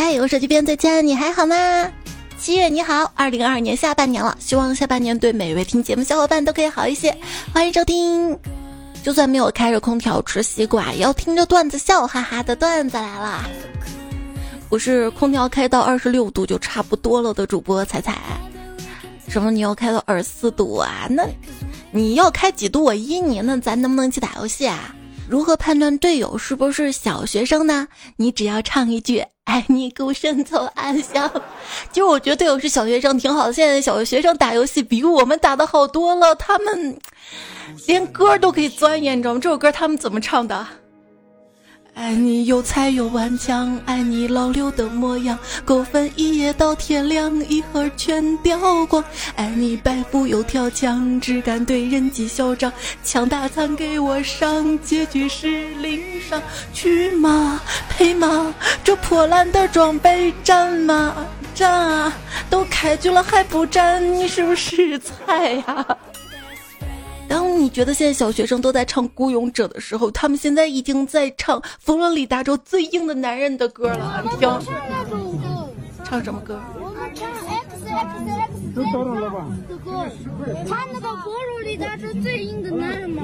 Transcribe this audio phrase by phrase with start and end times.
[0.00, 1.90] 嗨，我手机边最亲爱的你还好吗？
[2.38, 7.12] 七月你好，二零二二年下半年了，希望下半年对每位听节目小伙伴都可以好一些。
[7.52, 8.38] 欢迎收听，
[9.02, 13.50] 就算没有开着空调吃西瓜，也要听着段子笑哈哈的段子来了。
[14.68, 18.18] 我是空调开到二十六度就差不多了的主播彩彩。
[19.26, 19.50] 什么？
[19.50, 21.08] 你要开到二十四度啊？
[21.10, 21.26] 那
[21.90, 22.84] 你要开几度？
[22.84, 23.40] 我依你。
[23.40, 24.94] 那咱能不能一起打游戏啊？
[25.28, 27.86] 如何判断队友是不是小学生呢？
[28.16, 31.30] 你只要唱一句“爱你孤身走暗巷”。
[31.92, 36.98] 其实我觉得队友是小学生挺好的，现在小学生打游戏比我们打的好多了，他们
[37.86, 39.40] 连歌都可以钻研，你知道吗？
[39.40, 40.66] 这首歌他们怎么唱的？
[41.98, 49.02] 爱你有才有顽强，爱你老六的模样，狗粪一夜到天亮，一盒全掉光。
[49.34, 56.40] 爱你白富又跳墙，只敢对人机嚣张，枪大餐给我上，结局是零伤。
[56.72, 57.60] 去吗？
[57.90, 58.54] 配吗？
[58.84, 61.12] 这破烂的装备战吗？
[61.52, 62.16] 战啊！
[62.48, 65.84] 都开局了还不战，你是不是菜呀？
[67.28, 74.24] 当你觉得现在小学生都在唱《孤勇者》的时候，他们现在已经在唱佛罗里达州最硬的男人的歌了。
[74.24, 74.48] 你听，
[76.04, 76.58] 唱什么歌？
[76.80, 80.06] 我们唱 X X X 的歌，
[80.66, 83.22] 唱那个佛罗里达州最硬的男人吗？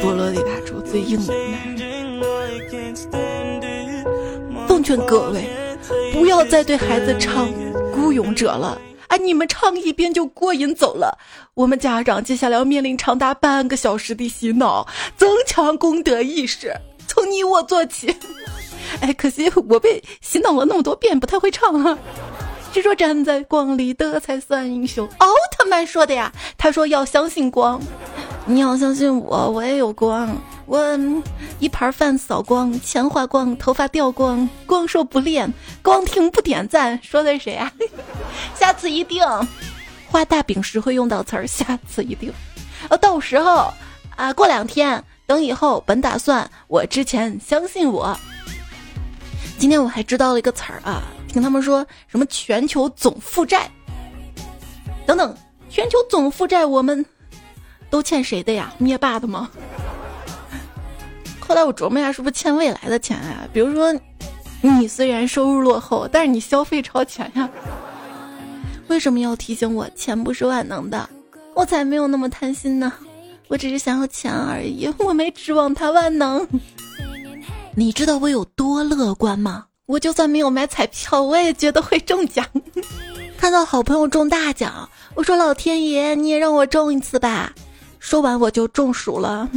[0.00, 1.92] 佛罗里达州最硬的男人。
[4.66, 5.48] 奉劝各位，
[6.12, 7.48] 不要再对孩子唱
[7.92, 8.80] 《孤勇者》了。
[9.12, 11.18] 哎，你们唱一遍就过瘾走了。
[11.52, 14.88] 我们家长接下来要面临长达半个小时的洗脑，
[15.18, 16.74] 增强功德意识，
[17.06, 18.16] 从你我做起。
[19.02, 21.98] 哎，可惜我被洗脑了那么多遍，不太会唱啊。
[22.72, 25.06] 只说站在光里的才算英雄。
[25.18, 27.78] 奥特曼说的呀，他说要相信光，
[28.46, 30.34] 你要相信我，我也有光。
[30.64, 30.98] 我
[31.58, 37.70] 一盘饭扫光，钱花光，头发掉光，光说不练，光听不点赞，说的谁啊？
[38.54, 39.22] 下次一定
[40.08, 42.32] 画大饼时会用到词儿，下次一定。
[42.88, 43.70] 呃，到时候
[44.16, 48.16] 啊，过两天，等以后，本打算我之前相信我。
[49.58, 51.02] 今天我还知道了一个词儿啊，
[51.32, 53.70] 听他们说什么全球总负债
[55.06, 55.34] 等等，
[55.70, 57.04] 全球总负债我们
[57.88, 58.72] 都欠谁的呀？
[58.76, 59.50] 灭霸的吗？
[61.40, 63.48] 后来我琢磨一下，是不是欠未来的钱呀？
[63.52, 63.92] 比如说，
[64.60, 67.48] 你虽然收入落后，但是你消费超前呀。
[68.88, 69.88] 为什么要提醒我？
[69.90, 71.08] 钱不是万能的，
[71.54, 72.92] 我才没有那么贪心呢。
[73.48, 76.46] 我只是想要钱而已，我没指望它万能。
[77.74, 79.66] 你知道我有多乐观吗？
[79.86, 82.46] 我就算没有买彩票，我也觉得会中奖。
[83.36, 87.52] 看到好朋友中大奖，我说老天爷，你也让我中一次吧。
[87.98, 89.48] 说完我就中暑了。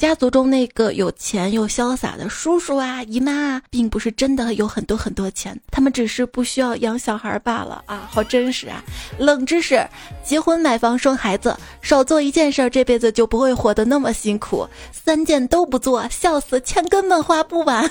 [0.00, 8.08] 家族中那个有钱又潇洒的叔叔啊、姨妈啊，并不是真的有很多很多钱，他们只是不需要养小孩罢了啊！
[8.10, 8.82] 好真实啊！
[9.18, 9.86] 冷知识：
[10.24, 17.86] 结婚、买房、生孩子，少做一件事，这辈子就不会活得那么辛苦；三件都不做，笑死，钱根本花不完。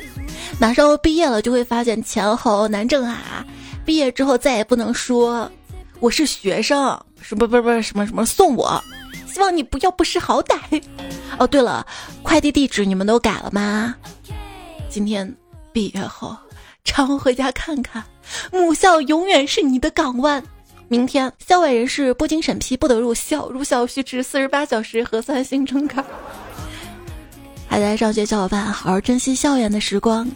[0.58, 3.44] 马上要毕业了，就会发现钱好难挣啊！
[3.84, 5.52] 毕业之后再也不能说
[5.98, 8.82] 我是学生，什么不是不是什么什么送我。
[9.30, 10.82] 希望你不要不识好歹。
[11.38, 11.86] 哦，对了，
[12.22, 13.94] 快递地址你们都改了吗？
[14.88, 15.34] 今天
[15.72, 16.36] 毕业后
[16.84, 18.02] 常回家看看，
[18.52, 20.42] 母校永远是你的港湾。
[20.88, 26.04] 明天校外人士不经审批不得入校，入校需持四十八小时核酸行程卡。
[27.68, 30.28] 还在上学小伙伴，好好珍惜校园的时光。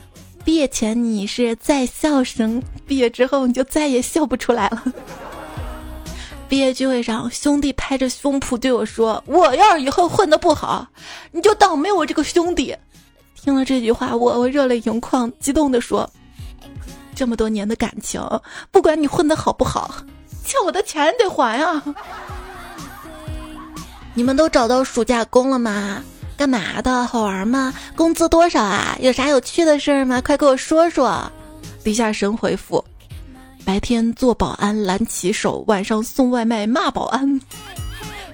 [0.45, 4.85] 毕业前你是在校生，毕业之后你就再也笑不出来了。
[6.49, 10.87] 毕业聚会上，兄弟拍着胸脯对我说：“我要是以后混的不好，
[11.33, 12.77] 你就当没我这个兄弟。”
[13.35, 16.09] 听了这句话，我我热泪盈眶，激动地说
[17.15, 18.23] ：“这么多年的感情，
[18.71, 19.95] 不管你混的好不好，
[20.45, 21.83] 欠我的钱得还啊！”
[24.15, 26.03] 你们都找到暑假工了吗？
[26.37, 27.05] 干嘛的？
[27.07, 27.75] 好玩吗？
[27.97, 28.97] 工资多少啊？
[29.01, 30.21] 有啥有趣的事儿吗？
[30.21, 31.31] 快给我说说。
[31.83, 32.83] 地下神回复。
[33.65, 37.41] 白天做保安拦骑手，晚上送外卖骂保安。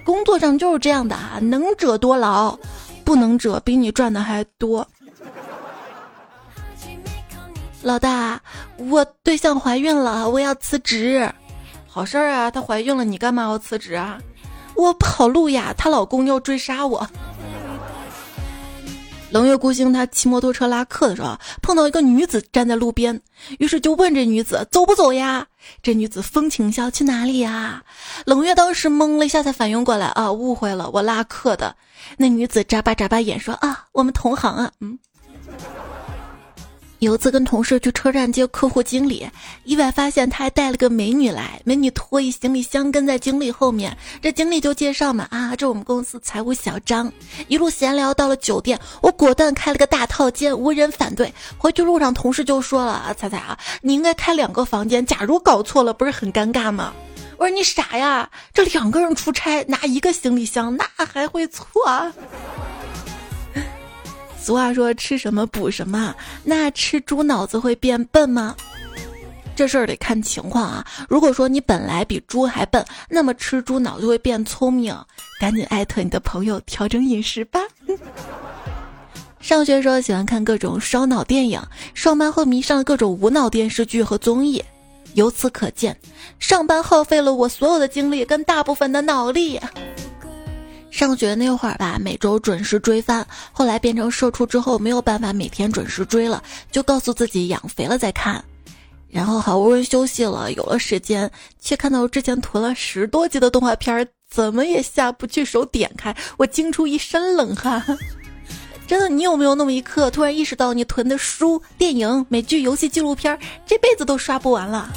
[0.04, 2.58] 工作上就是这样的啊，能者多劳，
[3.04, 4.86] 不能者比你赚的还多。
[7.82, 8.40] 老大，
[8.76, 11.30] 我对象怀孕了，我要辞职。
[11.86, 14.18] 好事儿啊，她怀孕了，你干嘛要辞职啊？
[14.74, 17.08] 我跑路呀，她老公要追杀我。
[19.30, 23.20] 冷月孤星，他骑摩托车拉客的时候，碰到一个女子站在路边，
[23.58, 25.46] 于是就问这女子走不走呀？
[25.82, 27.82] 这女子风情笑，去哪里呀？
[28.26, 31.76] 冷月当时懵了一下，才反应过来啊，误会了，我拉客的。
[32.16, 34.98] 那女子眨巴眨巴眼说啊，我们同行啊，嗯。
[37.00, 39.26] 有一次跟同事去车站接客户经理，
[39.64, 41.58] 意外发现他还带了个美女来。
[41.64, 47.10] 美女拖一行李箱跟在经理后面，这经理就介绍嘛啊，这我们公司财务小张。
[47.48, 51.32] 一路闲聊到了酒店，我果断开了个大套间，无人反对。
[51.56, 56.92] 回去路上，同事就说了啊，彩彩啊，你应该开两个房间，假如搞错了，不是很尴尬吗？
[57.38, 62.12] 我说你傻呀，这两个人出差拿一个行李箱，那还会错？
[64.50, 66.12] 俗话说吃什么补什么，
[66.42, 68.56] 那吃猪脑子会变笨吗？
[69.54, 70.84] 这事儿得看情况啊。
[71.08, 74.92] 如果说你本来比猪还笨，那么吃猪脑就会变聪明。
[75.38, 77.60] 赶紧艾特你的朋友调整饮食吧。
[79.38, 81.62] 上学时候喜欢看各种烧脑电影，
[81.94, 84.60] 上班后迷上了各种无脑电视剧和综艺。
[85.14, 85.96] 由此可见，
[86.40, 89.60] 上班耗费了我所有的精力跟大部分的脑力。
[90.90, 98.44] 上学那会儿吧，每周准时追番，后来变成社畜之后，没有办法每天准时追了，就告诉自己养肥了再看。
[99.08, 107.82] 然后好不容易休息了，有了时间，却看到之前囤了十多集的动画片，怎么也下不去手点开，我惊出一身冷汗。
[108.86, 114.88] 真的，你有没有那么一刻，突然意识到你囤的书、电影、美剧、游戏、纪录片，这辈子都刷不完了？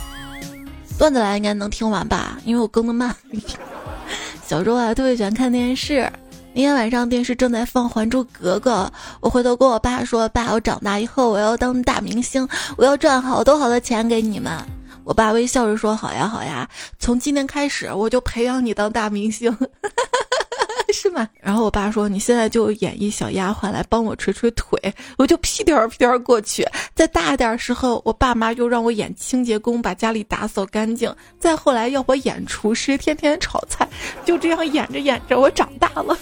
[0.97, 3.15] 段子来应该能听完吧，因为我更的慢。
[4.53, 6.07] 小时候啊，特别喜欢看电视。
[6.53, 8.87] 那天晚上电视正在放《还珠格格》，
[9.19, 12.47] 我回头跟我爸说：“爸，我长大以后我要当大明星，
[12.77, 14.55] 我要赚好多好多钱给你们。”
[15.05, 16.69] 我爸微笑着说：“好呀，好呀，
[16.99, 19.51] 从今天开始我就培养你当大明星。”
[20.93, 21.27] 是吗？
[21.41, 26.65] 然后我爸说：“你现在就演一小丫鬟来帮我捶捶腿，我就屁颠儿屁颠儿过去。
[26.93, 31.13] 再大一点时候，我爸妈又让我演清洁工，把家里打扫干净。
[31.39, 33.87] 再后来要我演厨师，天天炒菜。
[34.23, 36.15] 就这样演着演着，我长大了。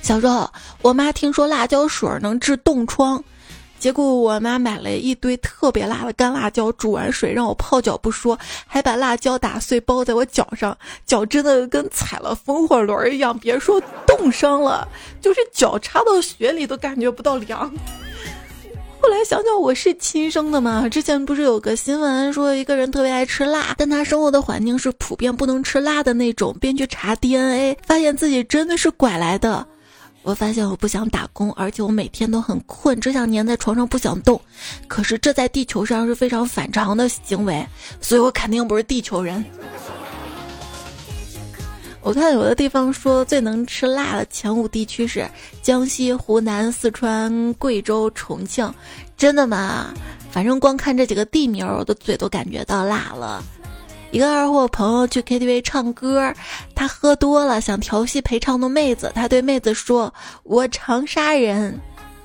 [0.00, 0.50] 小时候，
[0.80, 3.22] 我妈听说辣椒水能治冻疮。”
[3.84, 14.88] 结果我妈买了一堆特别辣的干辣椒，煮完水让我泡脚不说，还把辣椒打碎包在我脚上，脚真的跟踩了风火轮一样，别说冻伤了，
[15.20, 17.70] 就是脚插到雪里都感觉不到凉。
[19.02, 29.66] 后来想想我是亲生的嘛，之前不是有个新闻说一个人特别爱吃辣，但他生活的环境是普遍不能吃辣的那种，便去查 DNA，发现自己真的是拐来的。
[30.24, 34.40] 我发现我不想打工，而且我每天都很困，只想粘在床上不想动。
[34.88, 37.64] 可是这在地球上是非常反常的行为，
[38.00, 39.44] 所以我肯定不是地球人。
[42.00, 45.26] 我看有的地方说最能吃辣的前五地区是
[45.62, 48.72] 江西、湖南、四川、贵州、重庆，
[49.18, 49.92] 真的吗？
[50.30, 53.44] 反正光看这几个地名，我的嘴都感觉到辣了。
[54.14, 56.32] 一个二货朋友去 KTV 唱歌，
[56.72, 60.14] 他喝多了想调戏陪唱的妹子，他对妹子说
[60.44, 61.76] ：“我长沙人。”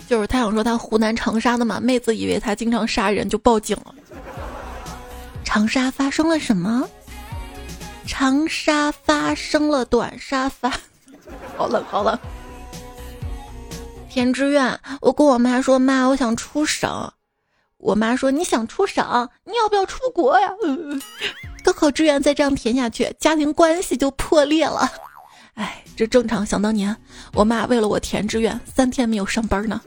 [0.08, 3.96] 就是他想说他湖南长沙的嘛，妹子以为他经常杀人，就报警了。
[5.44, 6.88] 长沙发生了什么？
[8.06, 10.72] 长沙发生了短沙发，
[11.58, 12.16] 好冷好冷。
[14.12, 17.12] 填志愿，我跟我妈说：“妈，我想出省。”
[17.80, 20.50] 我妈说：“你想出省，你要不要出国呀？”
[21.64, 24.92] 高考志愿再这样填下去，家庭关系就破裂了。
[25.56, 26.46] 哎，这正常。
[26.46, 26.96] 想当年，
[27.34, 29.82] 我妈为了我填志愿，三天没有上班呢。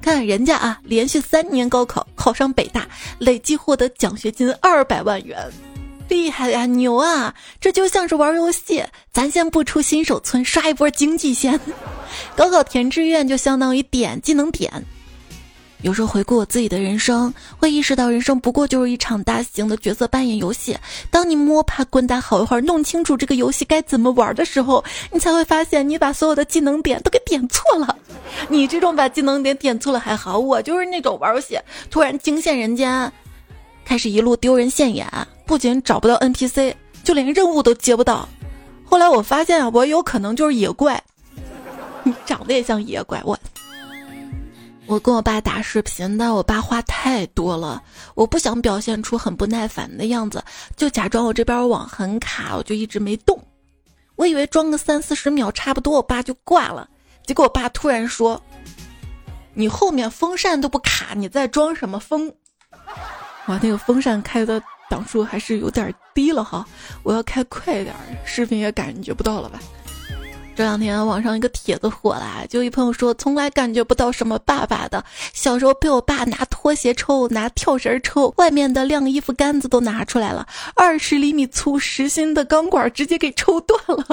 [0.00, 2.86] 看人家啊，连续三年高考考上北大，
[3.18, 5.38] 累计获得奖学金二百万元，
[6.08, 7.34] 厉害呀，牛啊！
[7.60, 11.58] 这就像是玩游戏，咱先不出新手村，刷一波经济先。
[12.36, 14.84] 高考填志愿就相当于点技能点。
[15.82, 20.76] 有时候回顾我自己的人生，会意识到人生不过就是一场大型的角色扮演游戏。
[21.10, 27.96] 当你摸爬滚打好一会儿，弄清楚这个游戏该怎么玩的时候，你才会发现你把所有的技能点都给点错了。
[28.48, 31.58] 你这种把技能点点错了还好，我就是那种玩游戏
[31.90, 33.10] 突然惊现人间，
[33.84, 35.06] 开始一路丢人现眼，
[35.44, 38.28] 不仅找不到 NPC，就连任务都接不到。
[38.84, 41.02] 后来我发现啊，我有可能就是野怪，
[42.04, 43.36] 你长得也像野怪，我。
[44.92, 47.82] 我跟我爸打视频，但我爸话太多了，
[48.14, 50.44] 我不想表现出很不耐烦的样子，
[50.76, 53.42] 就假装我这边网很卡，我就一直没动。
[54.16, 56.86] 我以为装个三四十秒差不多，我爸就挂了。
[57.26, 58.38] 结果我爸突然说
[59.56, 62.30] ：“你后面风扇都不卡，你在装什么风？”
[63.48, 66.66] 哇，那个风扇开的档数还是有点低了哈，
[67.02, 67.96] 我要开快一点，
[68.26, 69.58] 视频也感觉不到了吧。
[70.54, 84.06] 这两天网上一个帖子火了，就一朋友说从来感觉不到什么爸爸的，小时候被我爸拿拖鞋抽，拿跳绳抽，外面的晾衣服杆子都拿出来了，二十厘米粗实心的钢管直接给抽断了。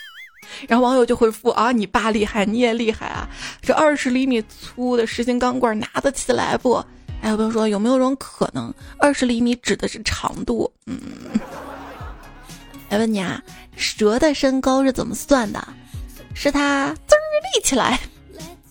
[0.68, 3.28] 然后网友就回复啊，你爸厉害，你也厉害啊！
[3.62, 6.84] 这二十厘米粗的实心钢管拿得起来不？
[7.20, 10.70] 还有朋友说有没有种可能，二十厘米指的是长度？
[10.86, 10.98] 嗯，
[12.88, 13.42] 来问你啊，
[13.76, 15.66] 蛇的身高是怎么算的？
[16.34, 17.20] 是它滋儿
[17.54, 17.98] 立起来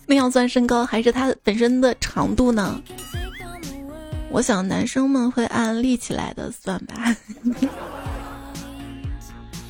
[0.06, 2.80] 那样算身高，还是它本身的长度呢？
[4.30, 7.14] 我想男生们会按立起来的算吧。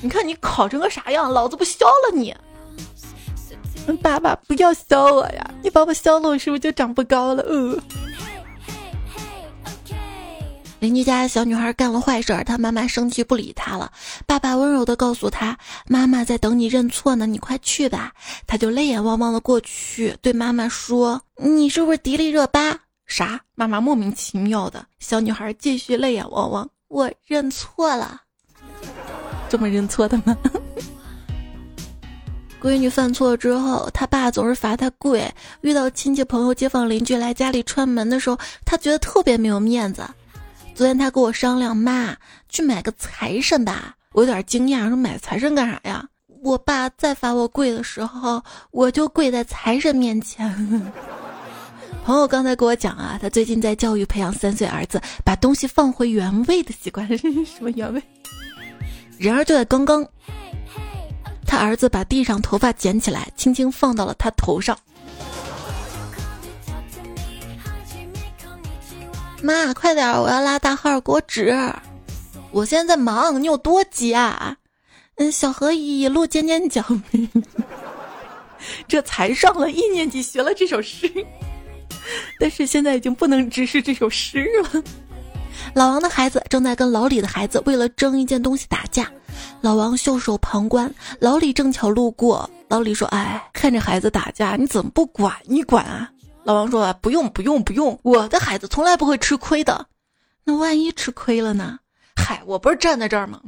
[0.01, 2.35] 你看你考成个啥样，老子不削了你！
[4.01, 7.43] 爸爸不要削我呀，你把我削了，我是不是就长不高了？
[7.43, 7.77] 呃。
[10.81, 13.91] 邻居家小女孩干了坏事，她妈妈生气不理她了。
[14.27, 15.59] 爸爸温柔的告诉她
[15.89, 18.13] ：“妈妈在等你认错呢，你快去吧。”
[18.47, 23.41] 她就泪眼汪汪的过去，对妈妈说：“你是不是迪丽热巴？”啥？
[23.57, 24.87] 妈妈莫名其妙的。
[25.01, 28.21] 小女孩继续泪眼汪汪：“我认错了。”
[29.51, 30.37] 这么认错的吗？
[32.61, 35.29] 闺女犯错之后，她爸总是罚她跪。
[35.63, 40.03] 遇到亲戚朋友、街坊邻居来家里串门的时候，她觉得特别没有面子。
[40.79, 42.17] 昨天他跟我商量，妈
[42.49, 43.97] 去买个财神吧。
[44.13, 46.07] 我有点惊讶，说买财神干啥呀？
[46.45, 50.49] 我爸再罚我跪的时候，我就跪在财神面前。
[52.07, 57.05] 朋友刚才跟我讲啊，他最近在教育培养三岁儿子把东西放回原位的习惯。
[57.45, 58.01] 什么原位？
[59.19, 60.07] 然而就在刚刚，
[61.45, 64.79] 他儿子把地上头发捡起来，轻轻放到了他头上。
[69.43, 71.55] 妈，快点，我要拉大号，给我纸。
[72.51, 74.57] 我现在在忙，你有多急啊？
[75.17, 76.85] 嗯，小何一路尖尖角，
[78.87, 81.13] 这才上了一年级，学了这首诗，
[82.41, 84.83] 但是现在已经不能直视这首诗了。
[85.75, 89.11] 老王的孩子正在跟老李的孩子为了争一件东西打架，
[89.61, 96.11] 老王袖手旁观，老李正巧路过，老李说：“哎，看着孩子打架，你怎么不管一管啊？”
[96.49, 99.85] 老王说啊：“不用，不用，不用，我的孩子从来不会吃亏的。
[100.45, 101.79] 那万一吃亏了呢？
[102.17, 103.39] 嗨，我不是站在这儿吗？”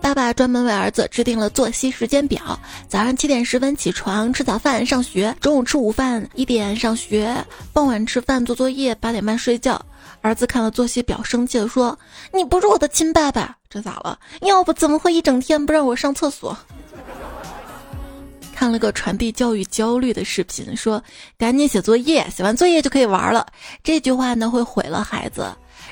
[0.00, 2.56] 爸爸专门为儿子制定了作息时间表：
[2.86, 7.34] 早上七点十分起床吃早饭上学，中午吃午饭一点上学，
[7.72, 9.84] 傍晚吃饭做作业，八点半睡觉。
[10.20, 11.98] 儿子看了作息表，生气地说
[12.32, 14.16] ：“你不是我的亲爸爸，这咋了？
[14.42, 16.56] 要不怎么会一整天不让我上厕所？”
[18.58, 21.00] 看了个传递教育焦虑的视频，说
[21.38, 23.46] 赶紧写作业，写完作业就可以玩了。
[23.84, 25.46] 这句话呢会毁了孩子，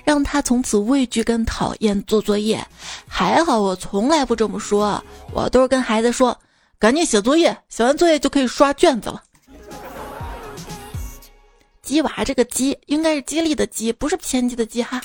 [0.05, 2.61] 让他从此畏惧跟讨厌做作业。
[3.07, 5.01] 还好我从来不这么说，
[5.33, 6.37] 我都是跟孩子说，
[6.77, 9.23] 赶紧写作业，写完作业就可以刷卷子了。
[11.83, 15.01] 鸡娃这个鸡应该是激励的鸡，不是偏激的鸡哈。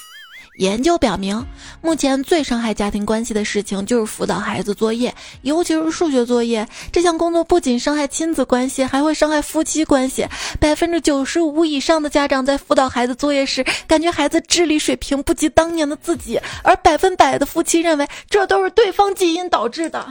[0.58, 1.48] 研究表明，
[1.82, 6.68] 目前最伤害家庭关系的事情就是辅导孩子作业，尤其是数学作业。
[6.92, 10.28] 这项工作不仅伤害亲子关系，还会伤害夫妻关系。
[10.60, 20.06] 百分之九十五以上的家长在辅导孩子作业时，感觉孩子智力水平不及当年的自己，而百分百的夫妻认为这都是对方基因导致的。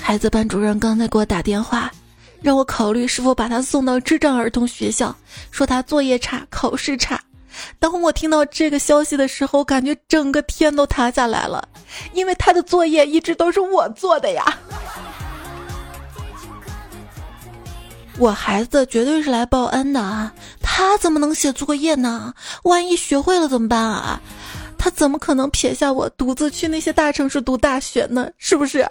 [0.00, 1.90] 孩子班主任刚才给我打电话。
[2.40, 5.14] 让我考虑是否把他送到智障儿童学校，
[5.50, 7.20] 说他作业差、考试差。
[7.80, 11.66] 当我听到这个消息的时候，感觉整个天都塌下来了，
[12.12, 14.44] 因为他的作业一直都是我做的呀。
[18.18, 20.32] 我孩子绝对是来报恩的啊！
[20.60, 22.34] 他怎么能写作业呢？
[22.64, 24.20] 万一学会了怎么办啊？
[24.76, 28.28] 他怎么可能撇下我独自去那些大城市读大学呢？
[28.36, 28.88] 是不是？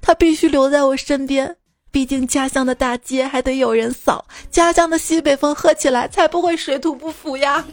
[0.00, 1.56] 他必须留在我身边。
[1.90, 7.64] 毕竟家乡的大街还得有人扫，家乡的西北风喝起来才不会水土不服呀。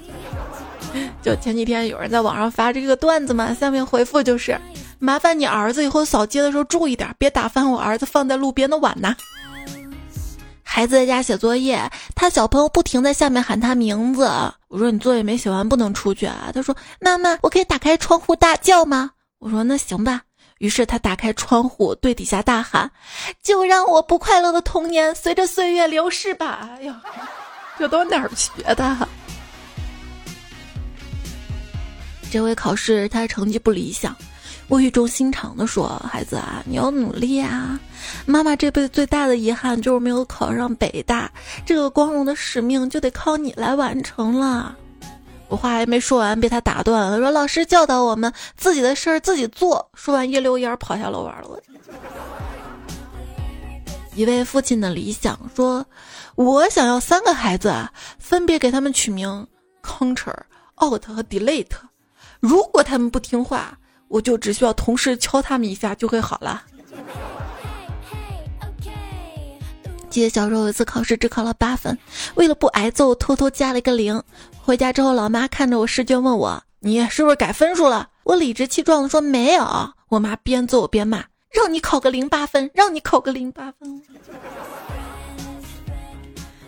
[1.22, 4.58] 就前几天有人在网上发这个段子嘛，下面回复就是：
[4.98, 9.16] 麻烦你儿子以后扫街的时候注意点，别打翻我儿子放在路边的碗呐。
[10.64, 14.24] 孩子在家写作业，他小朋友不停在下面喊他名字。
[14.68, 16.50] 我说你作业没写完不能出去啊。
[16.54, 19.12] 他说妈妈，我可以打开窗户大叫吗？
[19.40, 20.22] 我说那行吧。
[20.60, 22.90] 于是他打开窗户，对底下大喊
[23.44, 27.02] ：“就让我不快乐的童年随着岁月流逝吧！”哎呀，
[27.78, 29.08] 这都哪儿学的？
[32.32, 34.16] 这回考试他成绩不理想，
[34.68, 37.80] 我语重心长的说：“孩子啊，你要努力啊！
[38.26, 41.30] 妈妈这辈子最大的遗憾就是没有考上北大，
[41.66, 44.76] 这个光荣的使命就得靠你来完成了。”
[45.48, 47.20] 我话还没说完，被他打断了。
[47.20, 49.90] 说老师教导我们自己的事儿自己做。
[49.94, 51.60] 说完一溜烟跑下楼玩了。
[54.16, 55.86] 一位父亲的理想说
[56.36, 59.46] ：“我想要三个孩子，啊分别给他们取名
[59.84, 60.34] Ctrl、
[60.78, 61.66] Alt 和 Delete。
[62.40, 66.64] 如果他们不听话，我就只需要同时敲他们一下就会好了。
[70.16, 71.98] 记得小时候有一次考试只考了八分，
[72.36, 74.24] 为了不挨揍，偷偷加了一个零。
[74.56, 79.66] 回家之后，老妈看着我试卷问我：“你是不是改分数了？”我理直气壮的说：“没有。”
[80.08, 84.02] 我妈边揍我边骂：“让你考个零八分，让你考个零八分。”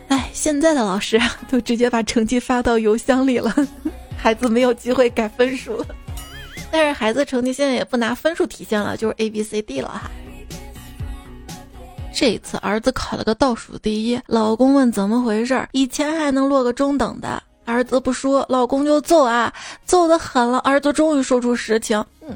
[0.10, 3.56] 哎，现在的老师啊都直接把成绩发到邮箱里了，
[4.22, 5.86] 孩子没有机会改分数了。
[6.70, 10.12] 但是孩子成绩现在也不拿分数体现了，就是 A B C D 了哈。
[12.17, 19.53] 这一次儿子考了个倒数第一，老公问怎么回事儿，以前还能落个中等的，儿子不说，老公就揍啊，
[19.86, 20.57] 揍的狠了。
[20.62, 22.36] 儿子终于说出实情，嗯，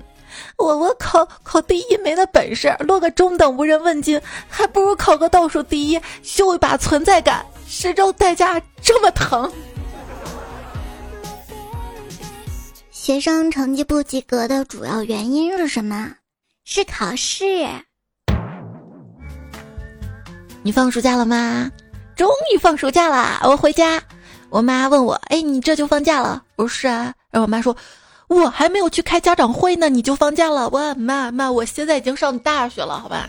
[0.55, 7.43] 我我考考第一没那本事，落个中等无人问津，还不如考个倒数第一，秀一把存在感。
[7.65, 9.51] 实招代价这么疼。
[12.91, 16.17] 学生成绩不及格的主要原因是什么？
[16.65, 17.67] 是考试。
[20.63, 21.72] 你放暑假了吗？
[22.15, 24.01] 终于放暑假了，我回家。
[24.50, 27.75] 我妈问我：“哎，你这就放假了？”我说：“是啊。”然后我妈说
[28.27, 33.27] ：“我还没有去开家长会呢，你就放假了？”我妈妈，我现在已经上大学了，好吧？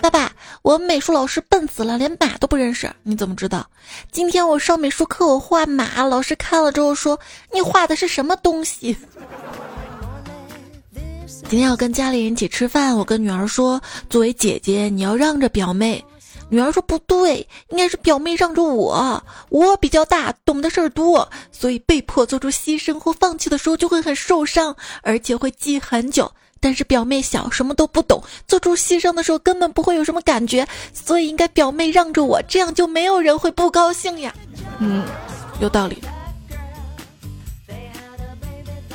[0.00, 0.30] 爸爸，
[0.62, 2.88] 我美术老师笨死了，连马都不认识。
[3.02, 3.66] 你怎么知道？
[4.12, 7.18] 今天我上美术课，我画马，老师看了之后说
[7.52, 8.96] ：“你画的是什么东西？”
[11.42, 16.04] 今天要跟家里人一起吃饭，我跟女儿说：“作为姐姐，你要让着表妹。”
[16.48, 34.34] 女儿说：“不对，应该是表妹让着我，我比较大，懂的事儿多，所以被迫做出牺牲或放弃的时候就会很受伤，而且会记很久。”但是表妹小，什么都不懂，做出牺牲的时候根本不会有什么感觉，所以应该表妹让着我，这样就没有人会不高兴呀。
[34.78, 35.04] 嗯，
[35.60, 35.98] 有道理。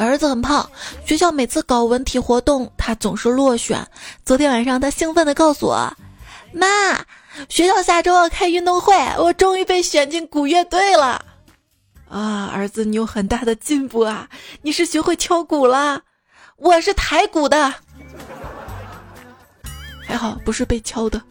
[0.05, 0.67] 儿子很胖，
[1.05, 3.85] 学校每次搞文体活动，他总是落选。
[4.25, 5.91] 昨天晚上，他兴奋地告诉我
[6.51, 6.67] ：“妈，
[7.49, 11.23] 学校下周要开运动会，我终于被选进鼓乐队了。”
[12.09, 14.27] 啊，儿子，你有很大的进步啊！
[14.61, 16.01] 你是学会敲鼓了。
[16.57, 17.73] 我是抬鼓的，
[20.05, 21.21] 还好不是被敲的。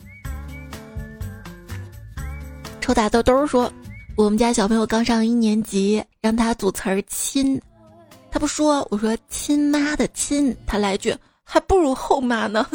[2.81, 3.71] 抽大豆豆说
[4.16, 7.61] ：“我们家小朋友刚上一年级，让他组词儿亲，
[8.31, 12.66] 他不说，我说亲妈的亲，他来句还不如后妈呢。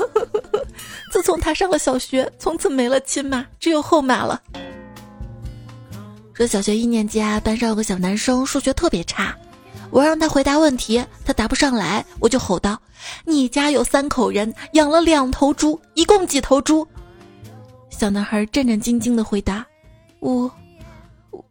[1.11, 4.41] 自从他上了小学，从此没了亲妈，只有后妈了。
[6.33, 9.35] 说小学一年级啊，班上有个小男生，数学特别差。”
[9.91, 12.77] 我让他回答问题，他答不上来，我就吼道
[13.23, 16.85] ：“你家有三口人，养了两头猪，一共几头猪？”
[17.89, 19.65] 小男孩战战兢兢的回答
[20.19, 20.51] ：“五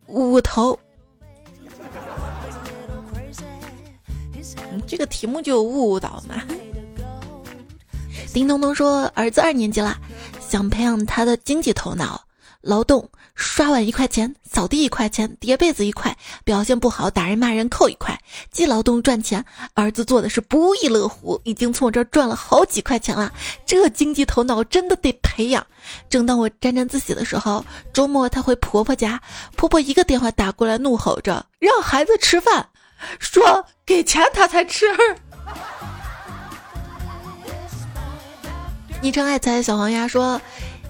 [0.08, 0.78] 五头。”
[4.86, 6.42] 这个题目就误导嘛。
[8.32, 9.96] 叮咚咚说：“儿子二年级了，
[10.40, 12.20] 想培养他的经济头脑。”
[12.60, 18.18] 劳动刷碗一块钱，扫地一块钱，叠被子一块，表现不好打人骂人扣一块，
[18.50, 23.30] 既劳动赚钱，儿子做的是不亦乐乎，已经从我这儿赚了好几块钱了。
[23.66, 25.66] 这经济头脑真的得培养。
[26.08, 29.20] 正当我沾沾自喜的时候，周末他回婆婆家，
[29.56, 32.66] 婆婆一个电话打过来，怒吼着让孩子吃饭，
[33.18, 34.86] 说给钱他才吃。
[39.00, 40.40] 昵称爱财小黄鸭说。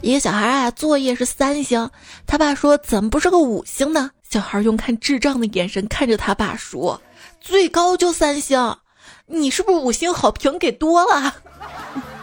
[0.00, 1.88] 一个小孩啊，作业是三星，
[2.26, 4.10] 他爸说怎么不是个五星呢？
[4.28, 7.00] 小孩用看智障的眼神看着他爸说
[7.40, 8.76] ：“最高就三星，
[9.24, 11.34] 你是不是五星好评给多了？”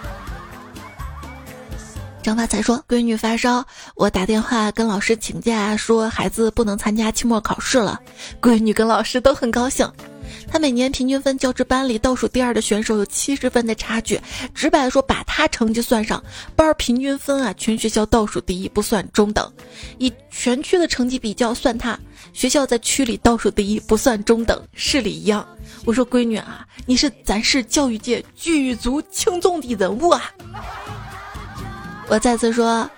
[2.22, 8.00] 张发财说：“闺女发烧，我打电话跟老师请假，说孩子不能参加期末考试了。
[8.40, 9.92] 闺女跟老师都很高兴。”
[10.48, 14.20] 他每年平均分教职班里倒数第二的选手有七十分的差距，
[14.54, 16.24] 直白说，把他成绩算上，
[16.56, 19.44] 班平均分啊，全学校倒数第一，不算中等；
[19.98, 21.98] 以全区的成绩比较，算他
[22.34, 25.46] 学校在区里倒数第一，不算中等，市里一样。
[25.86, 30.32] 我说闺女啊，你是咱市教育界举足轻重的人物啊！
[32.12, 32.90] 我再次说。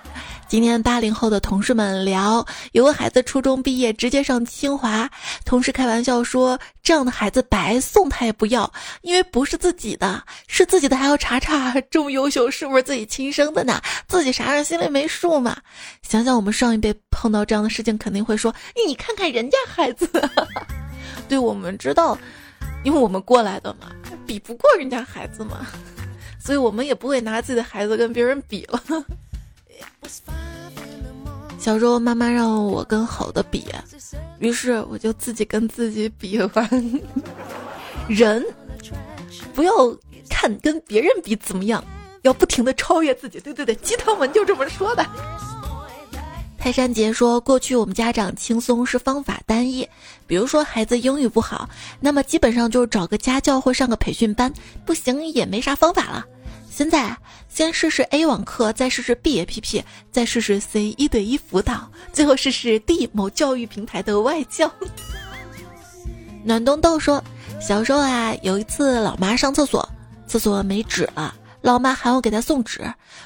[0.48, 5.08] 今天八零后的同事们聊，有个孩子初中毕业直接上清华，
[5.46, 8.72] 同事开玩笑说这样的孩子白送他也不要，
[9.04, 13.80] 因为不是自己的，是自己的还要查查这么优秀是不是自己亲生的呢？
[14.08, 15.56] 自己啥样心里没数嘛？
[16.02, 18.54] 想想我们上一辈碰到这样的事情，肯定会说
[18.88, 20.10] 你看看人家孩子，
[21.30, 22.18] 对我们知道，
[22.84, 23.92] 因为我们过来的嘛，
[24.26, 25.68] 比不过人家孩子嘛，
[26.44, 28.84] 所以我们也不会拿自己的孩子跟别人比了。
[31.58, 33.66] 小时候妈妈让我跟好的比，
[34.40, 37.02] 于是我就自己跟自己比完。
[38.10, 38.46] 人
[39.54, 39.72] 不要
[40.30, 41.82] 看跟别人比怎么样，
[42.24, 43.40] 要不停的超越自己。
[43.40, 45.06] 对对对，鸡汤文就这么说的。
[46.60, 49.88] 泰山杰说：“过去我们家长轻松是方法单一，
[50.28, 51.70] 比如说孩子英语不好，
[52.02, 54.54] 那么基本上就是找个家教或上个培训班，
[54.86, 56.26] 不行也没啥方法了。
[56.76, 57.16] 现在
[57.50, 64.72] 先试试 A 网课，再试试 B APP，再试试 C 一对一辅导，最后试试 D 某教育平台的外教。
[66.44, 67.24] ”暖冬豆说
[67.62, 69.88] ：“小时候啊，有一次老妈上厕所，
[70.26, 72.82] 厕所没纸了。”老妈喊我给她送纸，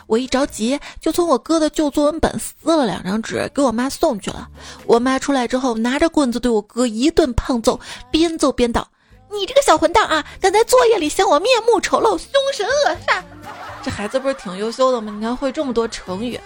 [0.08, 4.50] 我一着急就从我哥的旧作文本撕了两张纸给我妈送去了。
[4.86, 7.80] 我妈出来之后拿着棍子对我哥一顿胖揍，
[8.12, 8.86] 边揍边道
[9.32, 13.22] ：“你这个小混蛋啊，敢在作业里嫌我面目丑陋、凶神恶煞！”
[13.84, 15.14] 这孩子不是挺优秀的吗？
[15.16, 16.40] 你看会这么多成语。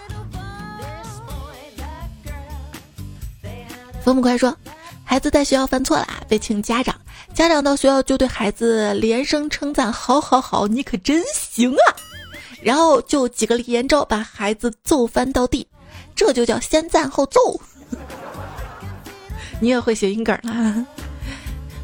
[4.04, 4.54] 风不快说，
[5.04, 6.94] 孩子在学校犯错了，被请家长。
[7.32, 11.86] 家长到学校就对孩子连声称赞：“好好好，你可真行啊！”
[12.60, 15.66] 然后就几个连招把孩子揍翻到地，
[16.14, 17.40] 这就叫先赞后揍。
[19.60, 20.84] 你也会谐音梗啦？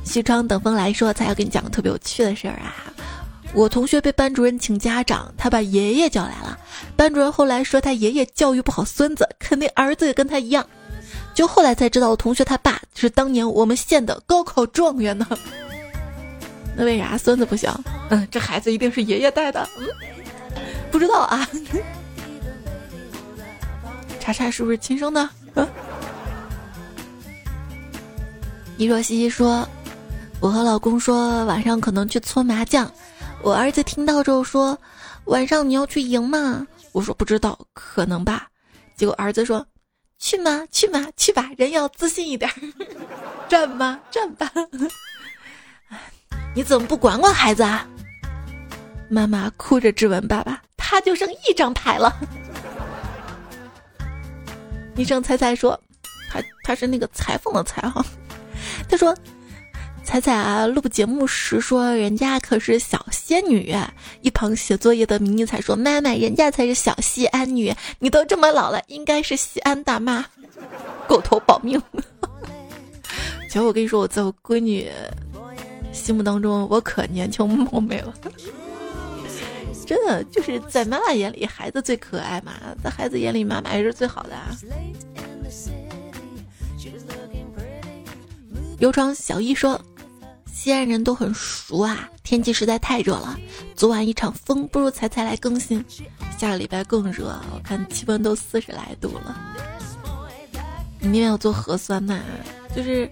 [0.09, 2.75] 西窗等风来说，才要跟你讲个特别有趣的事儿啊！
[3.55, 6.59] 我同学被班主任请家长，他把爷爷叫来了。
[6.97, 10.66] 班主任后来说他爷爷教育不好孙子，肯定儿子也跟他一样。
[11.35, 15.27] 就后来才知道，我同学他爸是当年我们县的高考状元呢。
[16.77, 17.73] 那为啥孙子不行？
[18.11, 19.68] 嗯，这孩子一定是爷爷带的。
[19.79, 19.87] 嗯，
[20.90, 21.49] 不知道啊。
[24.21, 25.29] 查查是不是亲生的？
[25.55, 25.66] 嗯。
[28.77, 29.68] 你若西西说，
[30.40, 32.90] 我和老公说晚上可能去搓麻将。
[33.42, 34.79] 我儿子听到之后说，
[35.24, 36.66] 晚上你要去赢吗？
[36.92, 38.48] 我说不知道，可能吧。
[38.96, 39.66] 结果儿子说。
[40.20, 40.66] 去吗？
[40.72, 41.07] 去吗？
[41.16, 41.48] 去吧！
[41.57, 42.51] 人要自信一点。
[43.48, 44.01] 转吗？
[44.11, 44.51] 转吧。
[46.57, 47.87] 你怎么不管管孩子啊？
[49.09, 52.12] 妈妈哭着质问爸爸：“他就剩一张牌了。
[54.96, 55.81] ”医生猜猜说
[56.29, 58.05] ：“他他是那个裁缝的裁哈。”
[58.90, 59.16] 他说。
[60.09, 63.77] 彩彩啊，录节目时说人家可是小仙女，
[64.23, 70.25] 一旁写作业的迷你彩说：“妈妈，人家才是小西安女，你都这么老了，应该是西安大妈。”
[71.07, 71.79] 狗头保命。
[73.49, 74.90] 其实我跟你说，我在我闺女
[75.92, 78.14] 心目当中，我可年轻貌美了。
[79.85, 84.31] 真的，就是在妈妈眼里，孩子最可爱嘛，在孩子眼里，妈妈也是最好的。
[88.79, 89.79] 游床小一说。
[90.68, 93.40] 西安人都很熟啊，天气实在太热了。
[93.74, 95.83] 昨晚一场风，不如彩彩来更新。
[96.37, 99.35] 下个礼拜更热，我看气温都四十来度了。
[101.00, 102.20] 明天要做核酸嘛，
[102.76, 103.11] 就是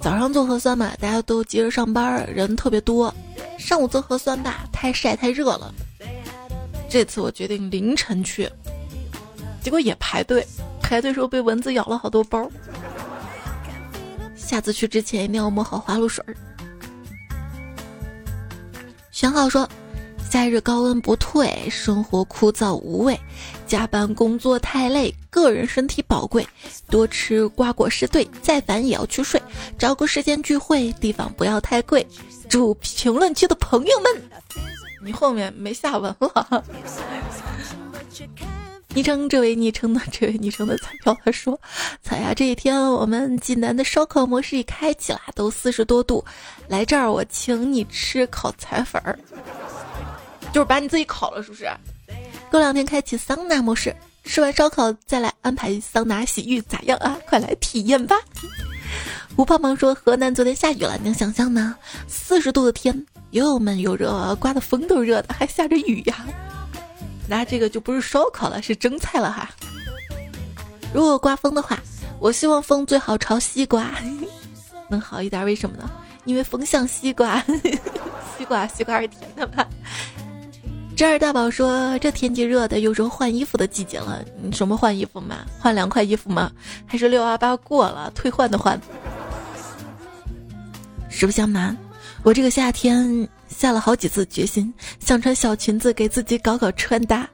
[0.00, 3.14] 早上做核酸嘛，大家都急着上班，人特别多。
[3.58, 5.70] 上午做核酸吧，太晒太热了。
[6.88, 8.50] 这次我决定凌晨去，
[9.62, 10.46] 结果也排队，
[10.80, 12.50] 排队时候被蚊子咬了好多包。
[14.34, 16.34] 下次去之前一定要抹好花露水儿。
[19.20, 19.68] 选好说，
[20.30, 23.20] 夏日高温不退，生活枯燥无味，
[23.66, 26.48] 加班工作太累，个人身体宝贵，
[26.88, 29.38] 多吃瓜果是对，再烦也要去睡，
[29.78, 32.06] 找个时间聚会，地方不要太贵。
[32.48, 34.10] 祝评论区的朋友们，
[35.04, 36.64] 你后面没下文了。
[38.92, 41.58] 昵称这位昵称的这位昵称的彩票他说
[42.02, 46.24] ：“彩呀，这一天我们济南的烧烤模式已开启了，都四十多度，
[46.66, 49.16] 来这儿我请你吃烤彩粉儿，
[50.52, 51.70] 就是把你自己烤了，是不是？
[52.50, 57.16] 过两天开启桑拿模式，吃完烧烤再来安排桑拿洗浴，咋样啊？
[57.28, 58.16] 快来体验吧！”
[59.36, 61.76] 吴胖胖说：“河南昨天下雨了，你能想象吗？
[62.08, 66.26] 四十度的天，又闷又热，刮的风都热的，还下着雨呀。”
[67.30, 69.48] 那这个就不是烧烤了，是蒸菜了哈。
[70.92, 71.78] 如果刮风的话，
[72.18, 73.88] 我希望风最好朝西刮，
[74.90, 75.44] 能好一点。
[75.44, 75.88] 为什么呢？
[76.24, 77.40] 因为风像西瓜，
[78.36, 79.64] 西瓜西瓜是甜的吧？
[80.96, 84.24] 这儿大宝说，这天气热的，有时候换衣服的季节了。
[84.42, 85.46] 你什么换衣服嘛？
[85.60, 86.50] 换凉快衣服吗？
[86.84, 88.78] 还是六幺八过了退换的换？
[91.08, 91.76] 实不相瞒，
[92.24, 93.28] 我这个夏天。
[93.50, 97.28] 下了好几次决心，想穿小裙子给自己搞搞穿搭，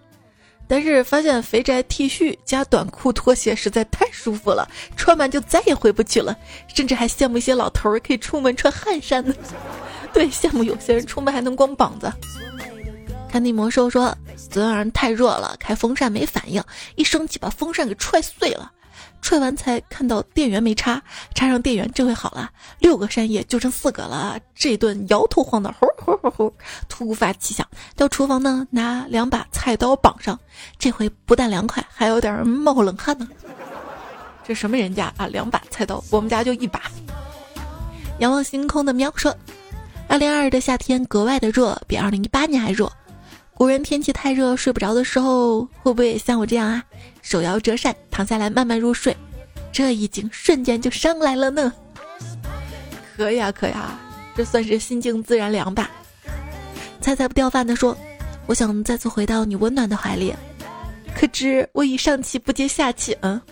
[0.66, 6.36] 但是发现肥宅 T 恤加短裤拖鞋实在太舒服了，穿完就再也回不去了。
[6.74, 9.32] 甚至还羡慕一些老头儿可以出门穿汗衫呢。
[10.12, 12.12] 对，羡慕有些人出门还能光膀子。
[13.30, 14.16] 看地魔兽说，
[14.50, 16.62] 昨天晚上太热了，开风扇没反应，
[16.94, 18.72] 一生气把风扇给踹碎了，
[19.22, 21.02] 踹完才看到电源没插，
[21.34, 24.38] 插上电源这回好了，六个扇叶就剩四个了。
[24.54, 26.54] 这顿摇头晃脑，吼吼吼吼，
[26.88, 30.38] 突发奇想，到厨房呢拿两把菜刀绑上，
[30.78, 33.28] 这回不但凉快，还有点冒冷汗呢。
[34.46, 35.26] 这什么人家啊？
[35.26, 36.82] 两把菜刀，我们家就一把。
[38.20, 39.36] 仰望星空的喵说
[40.08, 42.90] ：“二零二二的夏天格外的热，比二零一八年还热。
[43.54, 46.84] 古人天气太热睡不着的时候，会不会也像我这样啊？
[47.26, 49.14] 手摇折扇，躺下来慢慢入睡，
[49.72, 51.72] 这一景瞬间就上来了呢。
[53.16, 53.98] 可以啊，可以啊，
[54.36, 55.90] 这算是心静自然凉吧。”
[57.02, 57.98] 菜菜不掉饭的说
[58.46, 60.32] ：“我想再次回到你温暖的怀里，
[61.16, 63.42] 可知我已上气不接下气。”嗯。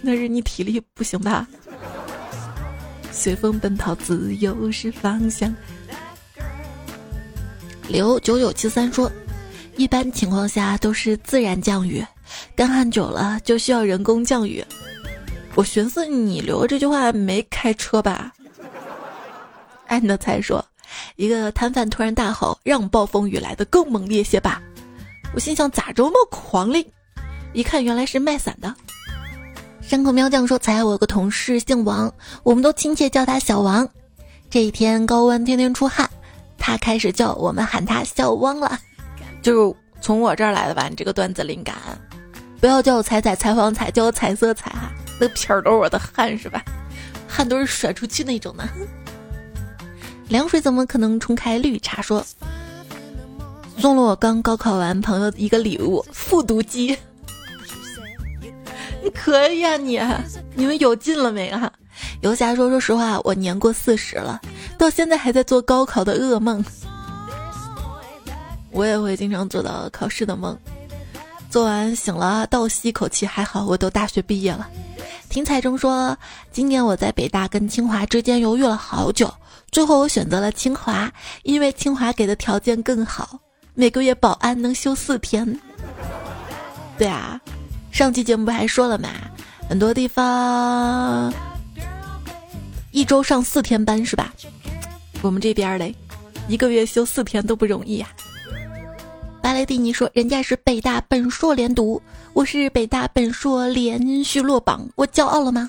[0.00, 1.46] 那是你体力不行吧？
[3.12, 5.54] 随风奔跑，自由是方向。
[7.86, 9.08] 刘九九七三说，
[9.76, 12.04] 一般情况下都是自然降雨，
[12.54, 14.64] 干旱久了就需要人工降雨。
[15.54, 18.32] 我寻思你留这句话没开车吧？
[19.86, 20.64] 安德才说，
[21.16, 24.62] 一个摊贩突然大吼，让暴风雨来的更猛烈些吧。
[25.34, 26.86] 我心想咋这么狂嘞？
[27.52, 28.74] 一看原来是卖伞的。
[29.80, 32.10] 山口喵酱说：“才我有个同事姓王，
[32.42, 33.86] 我们都亲切叫他小王。
[34.48, 36.08] 这一天高温，天天出汗，
[36.56, 38.78] 他开始叫我们喊他小汪了，
[39.42, 40.86] 就是从我这儿来的吧？
[40.88, 41.76] 你这个段子灵感，
[42.60, 46.62] 不要叫我彩彩采访彩，叫我彩色彩哈，那皮儿都是我的汗是吧？
[47.28, 48.66] 汗都是甩出去那种的。
[50.28, 52.00] 凉水怎么可能冲开绿茶？
[52.00, 52.24] 说
[53.78, 56.96] 送了我刚高考完朋友一个礼物，复读机。”
[59.02, 60.00] 你可以啊，你
[60.54, 61.72] 你们有劲了没啊？
[62.20, 64.40] 游侠说：“说实话，我年过四十了，
[64.78, 66.64] 到现在还在做高考的噩梦。
[68.72, 70.58] 我也会经常做到考试的梦，
[71.50, 74.68] 做完醒了，倒吸一口气，还好我都大学毕业了。”
[75.28, 76.16] 听彩中说
[76.52, 79.32] ：“今年我在北大跟清华之间犹豫了好久，
[79.70, 81.10] 最后我选择了清华，
[81.42, 83.38] 因为清华给的条件更好，
[83.74, 85.58] 每个月保安能休四天。”
[86.98, 87.40] 对啊。
[87.90, 89.10] 上期节目不还说了嘛，
[89.68, 91.30] 很多地方
[92.90, 94.32] 一周上四天班是吧？
[95.20, 95.94] 我们这边嘞，
[96.48, 98.08] 一个月休四天都不容易呀。
[99.42, 102.00] 巴雷蒂尼说：“人家是北大本硕连读，
[102.32, 105.68] 我是北大本硕连续落榜，我骄傲了吗？”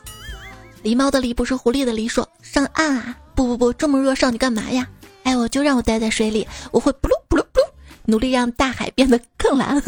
[0.83, 3.17] 狸猫的狸不是狐狸的狸说：“上岸啊！
[3.33, 4.87] 不不不，这么热上去干嘛呀？
[5.23, 7.63] 哎，我就让我待在水里，我会不噜不噜不噜，
[8.05, 9.81] 努力让大海变得更蓝。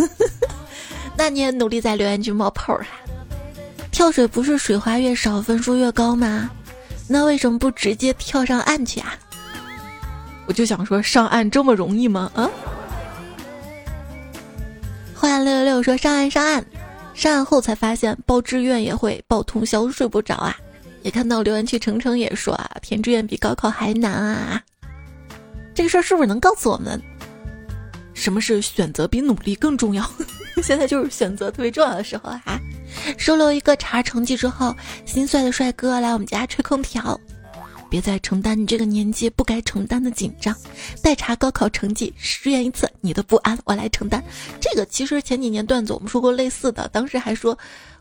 [1.16, 2.88] ”那你也努力在留言区冒泡啊！
[3.92, 6.50] 跳水不是水花越少分数越高吗？
[7.08, 9.14] 那为什么不直接跳上岸去啊？
[10.48, 12.32] 我就想说，上岸这么容易吗？
[12.34, 12.50] 啊！
[15.18, 16.64] 欢迎六六六说上岸上岸，
[17.14, 20.56] 上岸后才发现报志愿也会报通宵睡不着啊！
[21.04, 24.62] 也看到留言区程程也说啊，填志愿比高考还难啊！
[25.74, 27.02] 这个事儿是不是能告诉我们，
[28.14, 30.08] 什么是选择比努力更重要？
[30.62, 32.60] 现在就是选择特别重要的时候啊！
[33.18, 34.76] 收留一个查成绩之后
[35.06, 37.20] 心碎的帅哥来我们家吹空调，
[37.90, 40.56] 别再承担你这个年纪不该承担的紧张。
[41.02, 44.24] 代查高考成绩十元一次，你的不安我来承担。
[44.60, 47.58] 这个其实前几年段子我们说过类似的，当时还说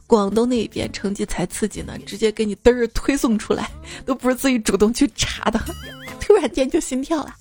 [0.07, 3.71] 广东那边成绩才刺激呢，直接给你嘚儿推送出来，
[4.05, 5.61] 都不是自己主动去查的，
[6.21, 7.35] 突然间就心跳了。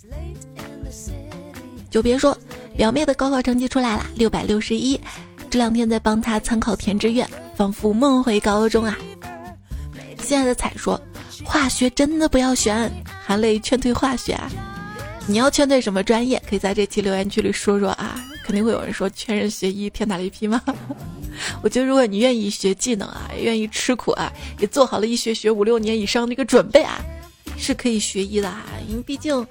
[1.89, 2.38] 就别说。
[2.75, 4.99] 表妹的高考成绩出来了，六百六十一。
[5.47, 8.97] 这两天在帮她参考填志愿，仿佛梦回高中啊。
[10.17, 10.99] 亲爱的彩说，
[11.43, 12.91] 化学真的不要选，
[13.26, 14.38] 含泪劝退化学。
[15.26, 16.41] 你要劝退什么专业？
[16.50, 18.24] 可以在这期留言区里说说啊。
[18.46, 20.62] 肯定会有人说劝人学医，天打雷劈吗？
[21.63, 27.00] 我觉得如果你愿意学技能啊，愿意吃苦啊，也做好了一学学五六年以上的一个准备啊，
[27.58, 29.48] 是可以学医的啊，因为毕竟。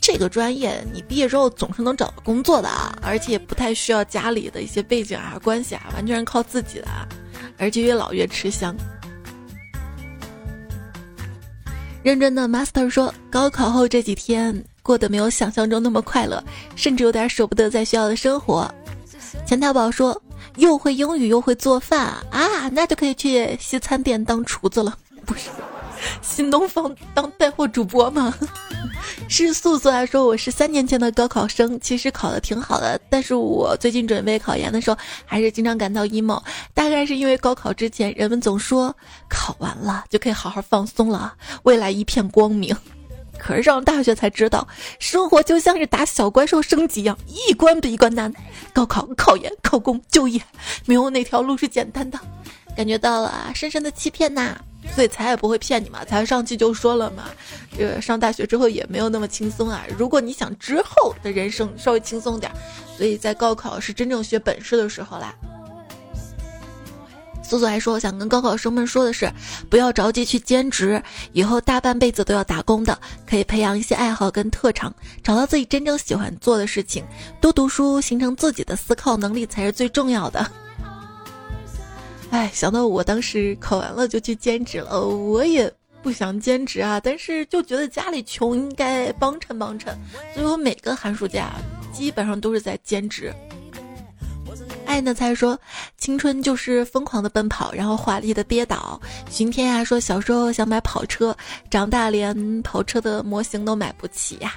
[0.00, 7.08] 这个专业你毕业之后总是能找到工作的啊，而且也不太需要家里的一些背景啊、关系啊，完全是靠自己的啊，
[7.58, 8.76] 而且越老越吃香。
[12.04, 16.44] 认真的 master 说，高考后这几天过得没有想象中那么快乐，
[16.76, 18.70] 甚至有点舍不得在学校的生活。
[19.46, 20.20] 钱大宝说，
[20.56, 25.48] 又会英语又会做饭啊，那就可以去西餐店当厨子了，不是？
[26.22, 28.34] 新东方当带货主播吗？
[29.28, 36.42] 是素素来说，我是三年前的高考生，其实考的挺好的，但是我最近准备考研的时候，还是经常感到 emo。
[36.72, 38.94] 大概是因为高考之前，人们总说
[39.28, 42.76] 考完了就可以好好放松了，未来一片光明。
[43.38, 44.66] 可是上了大学才知道，
[44.98, 48.32] 生活就像是打小怪兽升级一样，一关比一关难。
[48.72, 50.40] 高考、考研、考公、就业，
[50.86, 52.18] 没有哪条路是简单的。
[52.76, 54.56] 感觉到了深深的欺骗呐，
[54.94, 56.04] 所以才也不会骗你嘛。
[56.04, 57.24] 才上期就说了嘛，
[57.76, 59.84] 这个上大学之后也没有那么轻松啊。
[59.98, 62.50] 如果你想之后的人生稍微轻松点，
[62.96, 65.34] 所以在高考是真正学本事的时候啦。
[67.46, 69.30] 苏苏还说，想跟高考生们说的是，
[69.68, 71.00] 不要着急去兼职，
[71.32, 77.04] 以后大半辈子都要打工的，可以培养一些爱好跟特长，找到自己真正喜欢做的事情，
[77.42, 80.50] 多读书，形成自己的思考能力才是最重要的。
[82.34, 89.96] 哎，想到我当时考完了就去兼职了，我也不想兼职啊，但是就觉得家里穷，应该帮衬帮衬，
[90.34, 91.52] 所以我每个寒暑假
[91.92, 93.32] 基本上都是在兼职。
[94.84, 95.56] 爱呢才说，
[95.96, 99.00] 青春就是疯狂的奔跑，然后华丽的跌倒。
[99.30, 101.36] 巡天涯说，小时候想买跑车，
[101.70, 104.54] 长大连跑车的模型都买不起呀。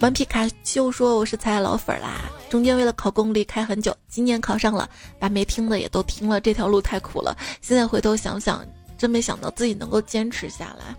[0.00, 4.88] 顽皮卡丘说，我是彩老粉啦，中间为了考公离开很久，今年考上了，
[5.18, 6.40] 把没听的也都听了。
[6.40, 8.64] 这条路太苦了，现在回头想想，
[8.96, 10.94] 真没想到自己能够坚持下来，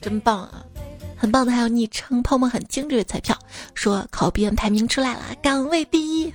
[0.00, 0.64] 真棒啊！
[1.16, 3.38] 很棒的还有昵称泡沫很精这位彩票
[3.72, 6.34] 说，考编排名出来了，岗位第一。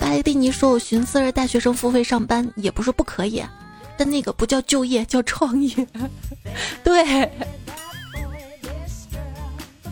[0.00, 3.44] 巴雷蒂尼说：“我寻思着大学生付费上班也不是不可以，
[3.98, 5.86] 但那个不叫就业，叫创业。
[6.82, 7.30] 对，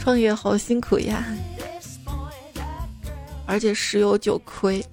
[0.00, 1.22] 创业好辛苦呀，
[3.46, 4.84] 而且十有九亏。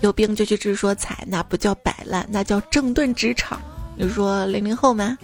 [0.00, 3.60] 有病就去治，说彩那不叫摆烂，那叫整顿职场。
[3.96, 5.16] 你说零零后吗？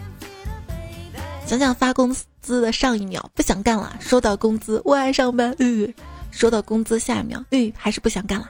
[1.47, 5.93] 想想发工资的上一秒不想干了，收到工资我爱上班。”嗯。
[6.31, 8.49] 收到工资，下一秒，嗯，还是不想干了。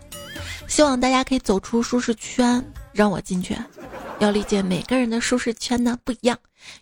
[0.69, 3.57] 希望大家可以走出舒适圈，让我进去。
[4.19, 6.39] 要理解每个人的舒适圈呢不一样，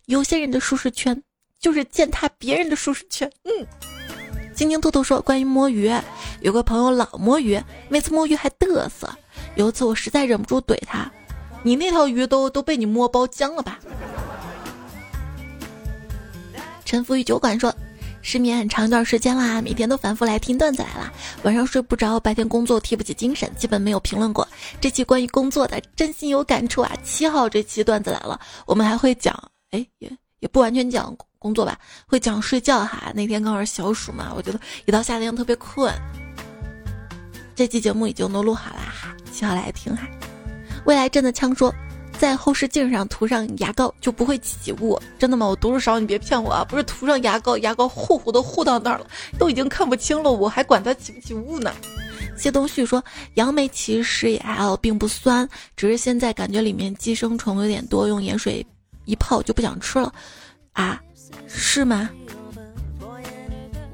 [0.07, 1.22] 有些人的舒适圈
[1.61, 3.31] 就是践踏别人的舒适圈。
[3.44, 3.66] 嗯，
[4.58, 5.88] 晶晶兔兔说，关于摸鱼，
[6.40, 9.08] 有个朋友老摸鱼，每次摸鱼还嘚瑟。
[9.54, 11.08] 有一次我实在忍不住怼他，
[11.62, 13.78] 你那条鱼都都被你摸包浆了吧？
[16.84, 17.72] 沉浮于酒馆说。
[18.20, 21.12] 失眠很长一段时间啦，每天都反复来听段子来了，
[21.44, 24.46] 晚上睡不着，白天工作提不起精神，基本没有评论过。
[24.80, 26.92] 这期关于工作的，真心有感触啊！
[27.04, 29.32] 七号这期段子来了，我们还会讲，
[29.70, 30.10] 哎，也
[30.40, 33.12] 也不完全讲工作吧，会讲睡觉哈。
[33.14, 35.92] 那天刚好是小暑嘛，我觉得一到夏天特别困。
[37.55, 40.07] 这期节目已经都录好了哈，七号来听哈。
[40.85, 41.74] 未来真的枪说。
[42.18, 45.46] 在后视镜上涂上牙膏就不会起雾，真的吗？
[45.46, 46.64] 我读书少，你别骗我啊！
[46.68, 49.07] 不是涂上牙膏，牙膏糊糊都糊到那儿了，
[49.38, 51.72] 都已经看不清了，我还管它起不起雾呢？
[52.37, 53.01] 谢东旭说，
[53.35, 58.66] 杨梅其实也还好，并不酸，只是现在感觉里面寄生虫有点多，用盐水
[59.08, 60.12] 一泡就不想吃了。
[60.74, 61.00] 啊，
[61.48, 62.08] 是吗？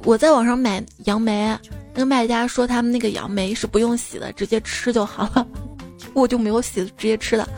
[0.02, 1.56] 我在网上买杨梅，
[1.94, 5.46] 那个卖家说他们那个杨梅是不用洗的，直接吃就好了，
[6.12, 7.48] 我就没有洗，直接吃的。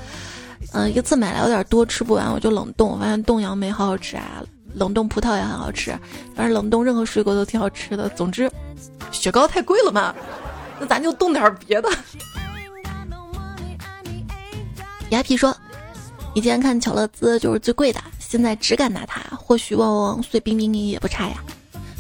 [0.73, 2.91] 嗯，一次买来有点多，吃不完我就冷冻。
[2.91, 5.91] 我发现冻杨梅好好吃啊，冷冻葡萄也很好吃，
[6.37, 8.09] 反正冷冻任何水果都挺好吃的。
[8.11, 8.49] 总之，
[9.11, 10.15] 雪糕太贵了嘛，
[10.79, 11.89] 那咱就冻点别的。
[15.11, 15.57] 牙皮说，
[16.37, 19.21] 以前看巧乐兹就是最贵的，现在只敢拿它。
[19.39, 21.43] 或许旺旺碎冰冰也不差呀。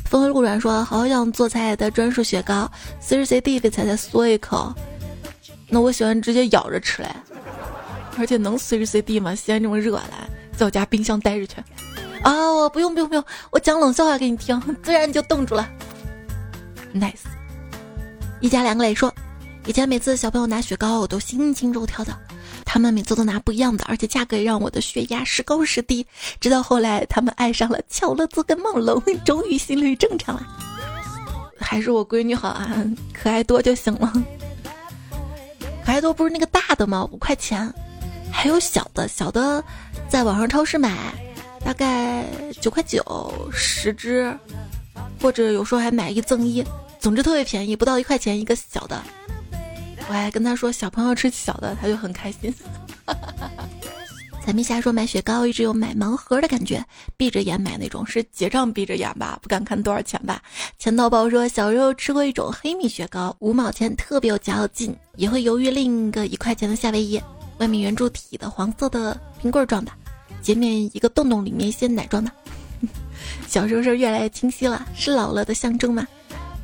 [0.04, 2.70] 峰回路转说，好想做菜的专属雪糕，
[3.00, 4.74] 四十 C 地被踩踩嗦一口，
[5.70, 7.08] 那我喜欢直接咬着吃嘞。
[8.18, 9.34] 而且能随时随地吗？
[9.34, 11.54] 西安这么热，来在我家冰箱待着去。
[12.22, 15.66] 啊，我不用不用不用，我讲冷笑话给你听，自然就冻住了。
[16.94, 17.24] Nice。
[18.42, 19.10] 一家两个磊说，
[19.64, 22.14] 以前每次小朋友拿雪糕，我都心惊肉跳的。
[22.66, 26.04] 他们每次都拿不一样的，而且价格也让我的血压时高时低。
[26.40, 30.46] 直到后来，他们爱上了巧乐兹跟梦龙， 终于心率正常了。
[31.58, 34.12] 还是我闺女好啊，可爱多就行了。
[35.84, 37.08] 可爱多不是那个大的吗？
[37.12, 37.72] 五块钱。
[38.30, 39.64] 还有小的，小的，
[40.08, 41.14] 在网上超市买，
[41.64, 42.26] 大概
[42.60, 44.36] 九块九十只，
[45.22, 46.62] 或者有时候还买一赠一，
[46.98, 49.00] 总之特别便宜，不到一块钱一个小的。
[50.08, 52.52] 我还跟他说小朋友吃小的，他就很开心。
[54.44, 56.80] 彩蜜侠说买雪糕一直有买盲盒的感觉，
[57.16, 60.40] 闭着眼买那种是结账闭着眼吧，不敢看多少钱吧。
[60.78, 67.20] 钱刀宝说小时候吃过一种黑米雪糕，五毛钱特别有嚼劲，也会犹豫另一个一块钱的夏威夷。
[67.58, 69.90] 外面圆柱体的黄色的冰棍状的，
[70.42, 72.30] 前面一个洞洞，里面些奶状的。
[73.48, 76.06] 小时候是越来越清晰了，是老了的象征吗？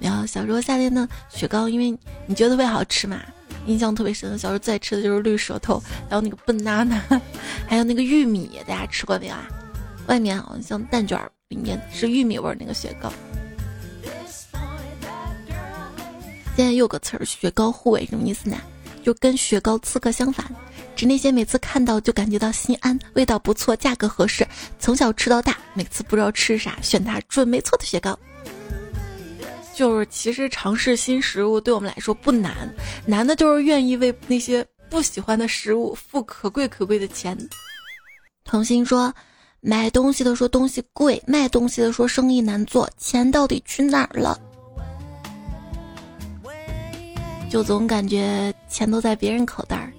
[0.02, 1.96] 然后小时候夏天的雪糕，因为
[2.26, 3.20] 你觉得特别好吃嘛，
[3.66, 4.36] 印象特别深。
[4.36, 5.80] 小时候最爱吃的就是绿舌头，
[6.10, 7.00] 还有那个笨娜娜，
[7.68, 9.46] 还有那个玉米，大家吃过没有啊？
[10.08, 11.16] 外面好像蛋卷，
[11.48, 13.12] 里面是玉米味那个雪糕。
[16.56, 18.58] 现在又有个词儿“雪糕护卫”，什么意思呢？
[19.02, 20.46] 就跟雪糕刺客相反，
[20.94, 24.46] 指那些每次看到就感觉到心安、味道不错、价格合适、
[24.78, 28.18] 从小吃到大，每次不知道吃啥选它准没错的雪糕。
[29.74, 32.68] 就是其实尝试新食物对我们来说不难，
[33.06, 37.36] 难的就是愿意为那些不喜欢的食物付可贵可贵的钱。
[38.44, 39.12] 童心说，
[39.60, 44.38] 买东西的说东西贵，卖东西的说生意难做，钱到底去哪儿了？
[47.48, 49.92] 就总感觉钱都在别人口袋儿。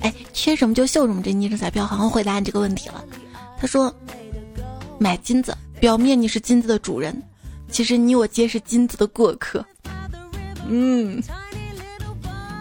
[0.00, 3.04] 哎，缺什么就秀什么，这昵称彩票好像回答你这个问题了。
[3.58, 3.94] 他说，
[4.98, 7.22] 买金子，表面你是金子的主人。
[7.70, 9.64] 其实你我皆是金子的过客，
[10.68, 11.22] 嗯，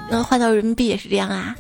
[0.09, 1.55] 那换到人民币也是这样啊。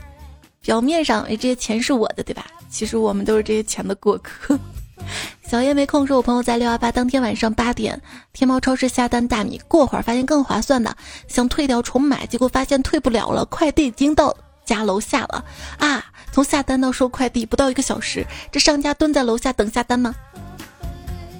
[0.61, 2.45] 表面上，哎，这些钱是我的，对吧？
[2.69, 4.59] 其实我们都是这些钱的过客。
[5.47, 8.01] 小叶没空，说我朋友在六幺八当天晚上八点，
[8.33, 14.35] 天猫超市下单大米，过会儿发现更划算的，想退掉重买，结果发现退不了了，快递已经到
[14.65, 15.45] 家楼下了
[15.77, 16.03] 啊！
[16.31, 20.15] 从下单到收快递不到一个小时，这商家蹲在楼下等下单吗？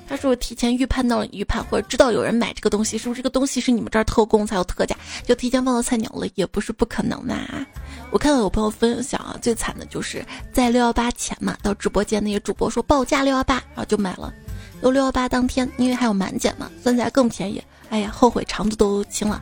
[0.07, 2.97] 他是不是提前预判到了预判，或者知道有人买这个东西？
[2.97, 4.95] 是不是这个东西是你们这儿特供才有特价，
[5.25, 6.27] 就提前放到菜鸟了？
[6.35, 7.65] 也不是不可能呐。
[8.11, 14.33] 我看到有朋友分享啊，最惨的就是在六幺八前嘛，到直播间那些主播说报价六幺八，然后就买了。
[14.81, 17.61] 有六幺八当天，因为还有满减嘛，算起来更便宜。
[17.89, 19.41] 哎呀，后悔肠子都青了，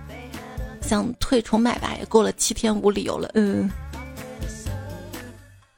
[0.81, 3.29] 想退重买吧，也过了七天无理由了。
[3.33, 3.69] 嗯。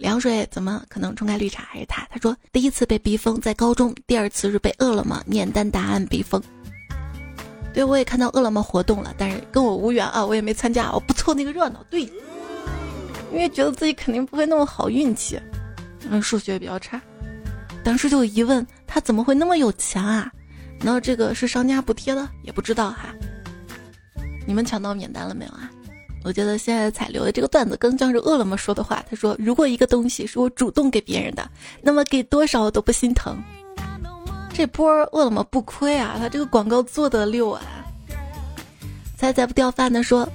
[0.05, 1.63] 凉水怎么可能冲开绿茶？
[1.63, 2.07] 还是他？
[2.11, 6.39] 他说第一次被逼疯在高中，第二次是被饿了么念单答案逼疯。
[7.73, 11.83] 对，我也看到饿了么活动了，但是跟我无缘啊，我也没参加，我不凑那个热闹。
[11.89, 15.41] 对，因为觉得自己肯定不会那么好运气，
[16.07, 17.01] 嗯，数学比较差。
[17.83, 20.31] 当时就疑问，他怎么会那么有钱啊？
[20.81, 22.29] 难道这个是商家补贴的？
[22.43, 23.07] 也不知道哈。
[24.45, 25.67] 你们抢到免单了没有啊？
[26.25, 29.05] 我觉得现在彩留的这个段子更像是饿了么说的话。
[29.07, 31.47] 他说：“如果一个东西是我主动给别人的，
[31.83, 33.37] 那么给多少我都不心疼。”
[34.51, 37.61] 这波饿了么不亏啊，他这个广告做的溜啊！
[39.15, 40.27] 彩彩不掉饭的说：“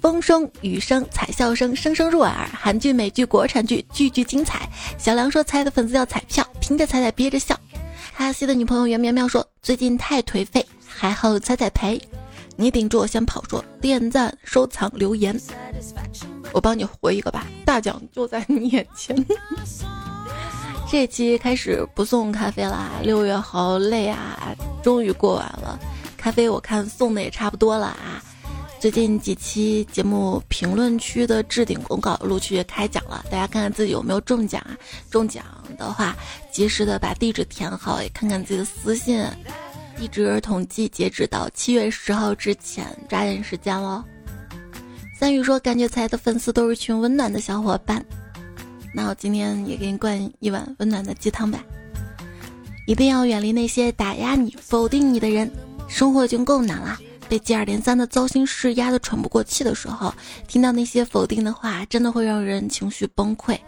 [0.00, 2.48] 风声、雨声、彩笑声，声声入耳。
[2.52, 7.58] 韩剧、美剧、国产剧，句句精彩。”小梁说：“猜的粉丝要彩票，听着彩彩憋着笑。”
[8.14, 12.00] 哈西的女朋友袁苗苗说：“最近太颓废，还好彩彩陪。”
[12.56, 15.38] 你顶住我先跑，说点赞、收藏、留言，
[16.52, 19.16] 我帮你回一个吧，大奖就在你眼前。
[20.90, 25.78] 这期开始不送咖啡啦，六月好累啊，终于过完了，
[26.16, 28.22] 咖啡我看送的也差不多了啊。
[28.78, 34.76] 最近几期节目评论区的置顶公告陆续开奖了，大家看看自己有没有中奖啊？
[35.10, 35.42] 中奖
[35.76, 36.14] 的话，
[36.52, 39.26] 及时的把地址填好，也看看自己的私信。
[39.98, 44.02] 一直统计截止到七月十号之前，抓紧时间喽。
[45.18, 48.04] 三宇说：“感觉彩的粉丝都是群温暖的小伙伴，
[48.94, 51.64] 那我今天也给你灌一碗温暖的鸡汤吧。
[52.86, 55.50] 一定要远离那些打压你、否定你的人，
[55.88, 56.98] 生活已经够难了。”
[57.28, 60.14] 被接二连三的糟心事压得喘不过气的时候，
[60.46, 63.58] 听到那些否定的话，真的会让人情绪崩溃。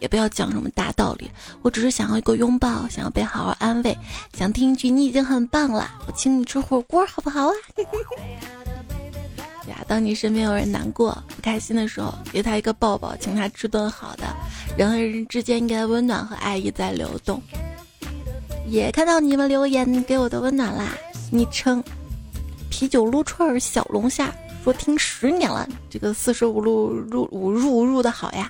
[0.00, 1.30] 也不要讲什么大道理，
[1.62, 3.96] 我只是想要一个拥抱，想要被好好安慰，
[4.36, 7.52] 想听一句你已经很棒了，我请你吃火锅好不好啊？
[9.68, 14.24] 呀，当你身边有人难过、不开心的时候，给他一个抱抱，请他吃顿好的。
[14.76, 17.42] 人和人之间应该温暖和爱意在流动。
[18.66, 20.96] 也看到你们留言给我的温暖啦，
[21.30, 21.82] 昵称。
[22.78, 28.48] 啤酒撸串小龙虾说听十年了，这个四舍五入入五入入的好呀。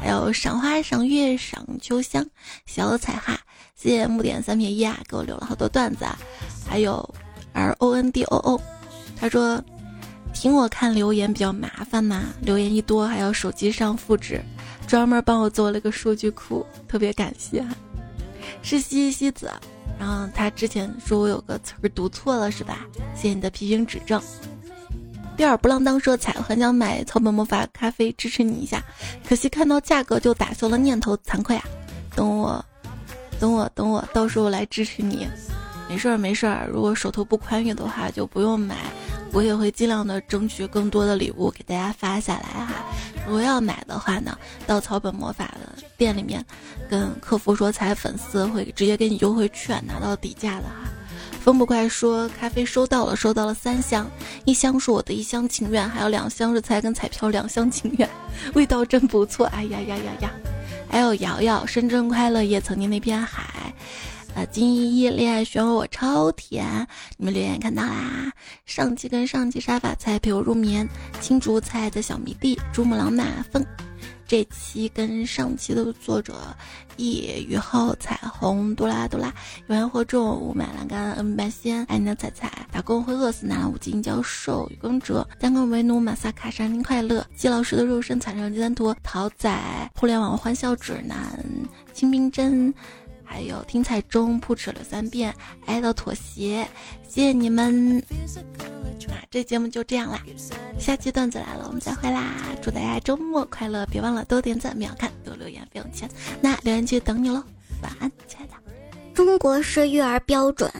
[0.00, 2.24] 还有赏花赏月赏秋香
[2.64, 3.36] 小彩哈，
[3.74, 6.16] 谢谢木点三撇一啊，给我留了好多段子啊。
[6.64, 7.12] 还有
[7.54, 8.60] R O N D O O，
[9.16, 9.60] 他说
[10.32, 14.40] 听我看留言比较麻烦嘛，留言一多还要手机上复制，
[14.86, 17.66] 专门帮我做了个数据库，特别感谢。
[18.62, 19.50] 是西西子。
[19.98, 22.86] 然后他之前说我有个词儿读错了是吧？
[23.14, 24.20] 谢谢你的批评指正。
[25.36, 28.82] 第二不浪当说彩很想买草本魔法咖啡支持你一下，
[29.28, 31.64] 可惜看到价格就打消了念头，惭愧啊！
[32.14, 32.64] 等我，
[33.38, 35.28] 等我，等我，到时候来支持你。
[35.88, 38.76] 没事儿没事儿，如果手头不宽裕的话就不用买，
[39.30, 42.72] 我也会尽量的争取更多的礼物给大家发下来哈。
[43.26, 44.36] 如果要买的话呢，
[44.66, 46.44] 到草本魔法的店里面，
[46.88, 50.88] 跟客服说才粉丝会直接给你优惠券，拿到底价的哈。
[51.40, 54.10] 风不快说咖啡收到了，收到了三箱，
[54.44, 58.08] 一箱是我的一厢情愿，还有两箱是才跟彩票两厢情愿，
[58.54, 59.46] 味道真不错。
[59.46, 60.30] 哎呀呀呀呀！
[60.90, 63.72] 还有瑶瑶，深圳快乐夜曾经那片海，
[64.34, 66.86] 啊，金依依恋爱漩涡我超甜，
[67.16, 68.32] 你们留言看到啦。
[68.64, 70.88] 上期跟上期沙发菜陪我入眠，
[71.20, 73.64] 青竹菜的小迷弟，珠穆朗玛峰。
[74.26, 76.34] 这期跟上期的作者
[76.96, 79.32] 叶雨后彩虹嘟啦嘟啦
[79.68, 91.44] 有缘获中五买栏杆恩白仙爱你的彩彩打工会饿死男五金教授雨公哲单工为奴马萨卡山林快乐季老师的肉身惨上鸡蛋图桃仔互联网欢笑指南
[91.92, 92.72] 清冰针。
[93.26, 95.34] 还有听彩中扑哧了三遍，
[95.66, 96.66] 挨到妥协，
[97.08, 98.02] 谢谢你们。
[99.08, 100.20] 那这节目就这样啦，
[100.78, 102.32] 下期段子来了，我们再会啦！
[102.62, 106.08] 祝大家周末快乐，别忘了多点赞、秒看、多留言、不用钱。
[106.40, 107.42] 那留言区等你喽，
[107.82, 108.52] 晚安，亲爱的。
[109.14, 110.70] 中国式育儿标准：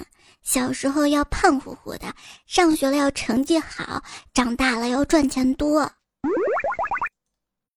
[0.43, 2.13] 小时候要胖乎乎的，
[2.47, 5.91] 上学了要成绩好，长大了要赚钱多。